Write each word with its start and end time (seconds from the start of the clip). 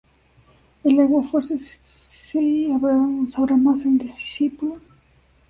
El 0.83 0.99
aguafuerte 0.99 1.59
¿Si 1.59 2.67
sabrá 3.29 3.55
más 3.55 3.85
el 3.85 3.99
discípulo? 3.99 4.79